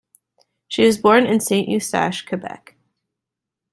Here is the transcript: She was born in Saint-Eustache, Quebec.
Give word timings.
She 0.67 0.83
was 0.83 0.97
born 0.97 1.27
in 1.27 1.39
Saint-Eustache, 1.41 2.25
Quebec. 2.25 2.75